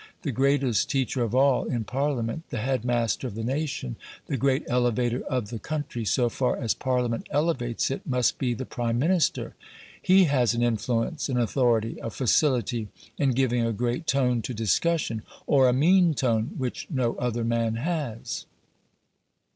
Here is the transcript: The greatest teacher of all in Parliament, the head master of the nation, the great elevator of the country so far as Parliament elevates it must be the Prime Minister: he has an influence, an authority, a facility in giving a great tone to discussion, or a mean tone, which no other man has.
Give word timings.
The 0.23 0.31
greatest 0.31 0.89
teacher 0.89 1.21
of 1.21 1.35
all 1.35 1.65
in 1.65 1.83
Parliament, 1.83 2.45
the 2.49 2.57
head 2.57 2.83
master 2.83 3.27
of 3.27 3.35
the 3.35 3.43
nation, 3.43 3.97
the 4.25 4.35
great 4.35 4.63
elevator 4.67 5.21
of 5.29 5.49
the 5.51 5.59
country 5.59 6.05
so 6.05 6.27
far 6.27 6.57
as 6.57 6.73
Parliament 6.73 7.27
elevates 7.29 7.91
it 7.91 8.03
must 8.07 8.39
be 8.39 8.55
the 8.55 8.65
Prime 8.65 8.97
Minister: 8.97 9.53
he 10.01 10.23
has 10.23 10.55
an 10.55 10.63
influence, 10.63 11.29
an 11.29 11.37
authority, 11.37 11.99
a 12.01 12.09
facility 12.09 12.87
in 13.19 13.33
giving 13.33 13.63
a 13.63 13.71
great 13.73 14.07
tone 14.07 14.41
to 14.41 14.55
discussion, 14.55 15.21
or 15.45 15.69
a 15.69 15.71
mean 15.71 16.15
tone, 16.15 16.55
which 16.57 16.87
no 16.89 17.13
other 17.17 17.43
man 17.43 17.75
has. 17.75 18.47